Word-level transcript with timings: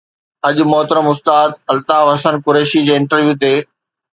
اڄ 0.47 0.55
محترم 0.71 1.05
استاد 1.11 1.49
الطاف 1.73 2.05
حسن 2.13 2.35
قريشي 2.45 2.81
جي 2.87 2.93
انٽرويو 2.99 3.39
تي 3.45 3.53